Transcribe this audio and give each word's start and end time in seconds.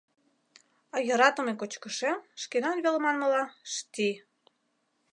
А 0.95 0.97
йӧратыме 1.07 1.53
кочкышем, 1.59 2.19
шкенан 2.41 2.77
вел 2.83 2.97
манмыла, 3.03 3.43
шти. 3.73 4.09